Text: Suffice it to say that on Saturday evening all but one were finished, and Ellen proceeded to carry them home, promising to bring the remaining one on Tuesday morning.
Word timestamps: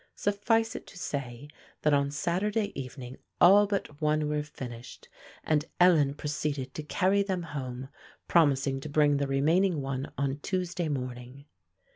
Suffice 0.15 0.75
it 0.75 0.87
to 0.87 0.97
say 0.97 1.47
that 1.83 1.93
on 1.93 2.09
Saturday 2.09 2.71
evening 2.73 3.19
all 3.39 3.67
but 3.67 4.01
one 4.01 4.27
were 4.27 4.41
finished, 4.41 5.07
and 5.43 5.65
Ellen 5.79 6.15
proceeded 6.15 6.73
to 6.73 6.81
carry 6.81 7.21
them 7.21 7.43
home, 7.43 7.87
promising 8.27 8.79
to 8.79 8.89
bring 8.89 9.17
the 9.17 9.27
remaining 9.27 9.79
one 9.79 10.11
on 10.17 10.39
Tuesday 10.39 10.89
morning. 10.89 11.45